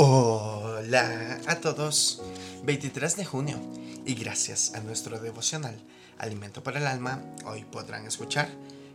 [0.00, 2.22] Hola a todos,
[2.62, 3.58] 23 de junio
[4.06, 5.76] y gracias a nuestro devocional
[6.18, 8.48] Alimento para el Alma, hoy podrán escuchar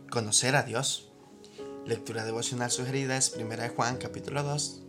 [0.08, 1.10] Conocer a Dios.
[1.84, 4.80] Lectura devocional sugerida es 1 de Juan capítulo 2,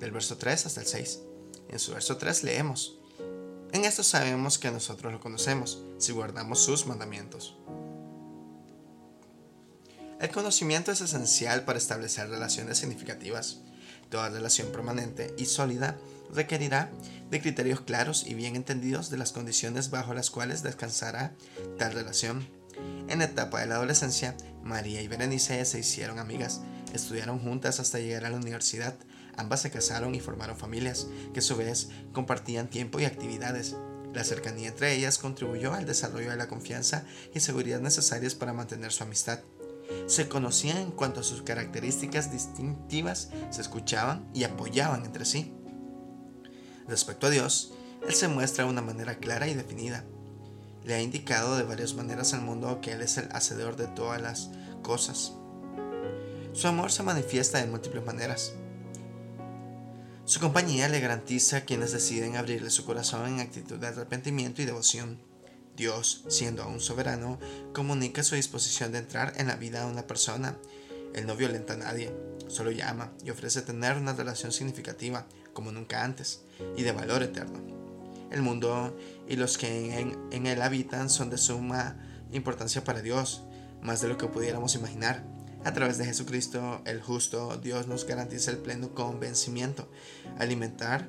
[0.00, 1.20] del verso 3 hasta el 6.
[1.68, 2.96] En su verso 3 leemos,
[3.72, 7.58] En esto sabemos que nosotros lo conocemos, si guardamos sus mandamientos.
[10.18, 13.58] El conocimiento es esencial para establecer relaciones significativas
[14.10, 15.98] Toda relación permanente y sólida
[16.32, 16.90] requerirá
[17.30, 21.34] de criterios claros y bien entendidos de las condiciones bajo las cuales descansará
[21.78, 22.48] tal relación.
[23.08, 26.60] En la etapa de la adolescencia, María y Berenice se hicieron amigas,
[26.92, 28.96] estudiaron juntas hasta llegar a la universidad,
[29.36, 33.76] ambas se casaron y formaron familias, que a su vez compartían tiempo y actividades.
[34.14, 37.04] La cercanía entre ellas contribuyó al desarrollo de la confianza
[37.34, 39.40] y seguridad necesarias para mantener su amistad
[40.06, 45.52] se conocían en cuanto a sus características distintivas, se escuchaban y apoyaban entre sí.
[46.86, 47.72] Respecto a Dios,
[48.06, 50.04] Él se muestra de una manera clara y definida.
[50.84, 54.20] Le ha indicado de varias maneras al mundo que Él es el hacedor de todas
[54.20, 54.50] las
[54.82, 55.32] cosas.
[56.52, 58.54] Su amor se manifiesta de múltiples maneras.
[60.24, 64.66] Su compañía le garantiza a quienes deciden abrirle su corazón en actitud de arrepentimiento y
[64.66, 65.27] devoción.
[65.78, 67.38] Dios, siendo aún soberano,
[67.72, 70.58] comunica su disposición de entrar en la vida de una persona.
[71.14, 72.12] Él no violenta a nadie,
[72.48, 76.42] solo llama y ofrece tener una relación significativa, como nunca antes,
[76.76, 77.60] y de valor eterno.
[78.30, 78.94] El mundo
[79.26, 81.96] y los que en, en él habitan son de suma
[82.32, 83.44] importancia para Dios,
[83.80, 85.24] más de lo que pudiéramos imaginar.
[85.64, 89.88] A través de Jesucristo, el justo, Dios nos garantiza el pleno convencimiento,
[90.38, 91.08] alimentar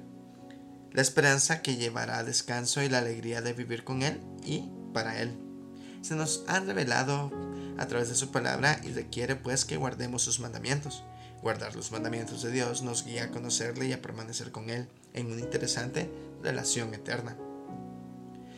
[0.92, 5.38] la esperanza que llevará descanso y la alegría de vivir con Él y para Él.
[6.02, 7.32] Se nos ha revelado
[7.78, 11.04] a través de su palabra y requiere pues que guardemos sus mandamientos.
[11.42, 15.28] Guardar los mandamientos de Dios nos guía a conocerle y a permanecer con Él en
[15.28, 16.10] una interesante
[16.42, 17.38] relación eterna.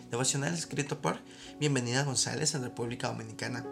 [0.09, 1.19] Devocional escrito por
[1.59, 3.65] Bienvenida González en República Dominicana.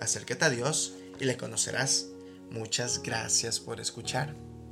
[0.00, 2.06] Acércate a Dios y le conocerás.
[2.50, 4.53] Muchas gracias por escuchar.